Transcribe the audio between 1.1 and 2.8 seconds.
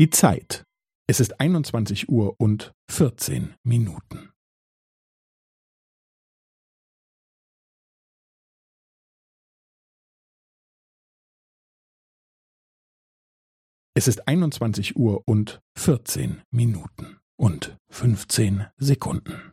ist 21 Uhr und